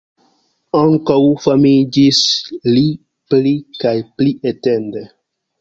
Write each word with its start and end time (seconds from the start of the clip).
Ankaŭ 0.79 1.17
famiĝis 1.43 2.23
li 2.71 2.85
pli 3.35 3.55
kaj 3.85 3.95
pli 4.17 4.37
etende. 4.55 5.07